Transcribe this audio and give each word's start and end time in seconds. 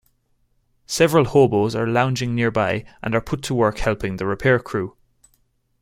Several 0.87 1.25
hobos 1.25 1.75
are 1.75 1.85
lounging 1.85 2.33
nearby 2.33 2.85
and 3.03 3.13
are 3.13 3.21
put 3.21 3.43
to 3.43 3.53
work 3.53 3.77
helping 3.77 4.15
the 4.17 4.25
repair 4.25 4.57
crew. 4.57 4.97